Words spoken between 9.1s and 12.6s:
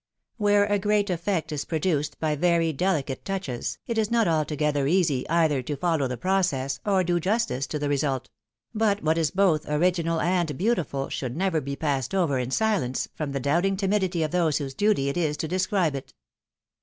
is both original and beautiful should never be passed over in